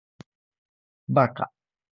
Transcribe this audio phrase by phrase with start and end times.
[1.13, 1.51] バカ